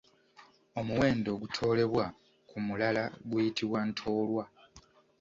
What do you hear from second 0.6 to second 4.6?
Omuwendo ogutoolebwa ku mulala guyitibwa Ntoolwa.